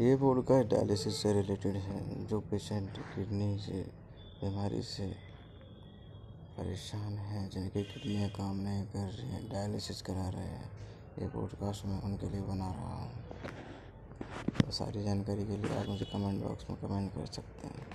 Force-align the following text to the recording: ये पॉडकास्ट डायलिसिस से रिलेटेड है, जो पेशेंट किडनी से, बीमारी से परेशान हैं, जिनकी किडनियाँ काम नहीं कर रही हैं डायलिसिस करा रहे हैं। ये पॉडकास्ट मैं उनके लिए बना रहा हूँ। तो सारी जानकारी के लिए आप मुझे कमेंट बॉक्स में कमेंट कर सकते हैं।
ये 0.00 0.16
पॉडकास्ट 0.16 0.68
डायलिसिस 0.68 1.16
से 1.16 1.32
रिलेटेड 1.32 1.76
है, 1.76 2.26
जो 2.26 2.40
पेशेंट 2.40 2.98
किडनी 2.98 3.58
से, 3.58 3.82
बीमारी 4.44 4.82
से 4.82 5.06
परेशान 6.58 7.12
हैं, 7.12 7.50
जिनकी 7.50 7.82
किडनियाँ 7.82 8.30
काम 8.30 8.56
नहीं 8.56 8.84
कर 8.84 9.08
रही 9.08 9.28
हैं 9.28 9.48
डायलिसिस 9.48 10.02
करा 10.02 10.28
रहे 10.28 10.42
हैं। 10.42 10.70
ये 11.22 11.28
पॉडकास्ट 11.28 11.86
मैं 11.86 12.02
उनके 12.02 12.30
लिए 12.30 12.40
बना 12.40 12.72
रहा 12.72 12.96
हूँ। 12.96 13.12
तो 14.64 14.70
सारी 14.70 15.02
जानकारी 15.02 15.46
के 15.46 15.56
लिए 15.56 15.76
आप 15.76 15.86
मुझे 15.86 16.04
कमेंट 16.04 16.44
बॉक्स 16.44 16.70
में 16.70 16.80
कमेंट 16.80 17.14
कर 17.14 17.26
सकते 17.26 17.66
हैं। 17.66 17.86